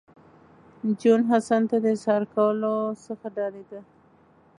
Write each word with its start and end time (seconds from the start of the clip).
جون 0.99 1.19
حسن 1.31 1.61
ته 1.69 1.75
د 1.83 1.85
اظهار 1.95 2.23
کولو 2.35 2.75
څخه 3.05 3.25
ډارېده 3.35 3.81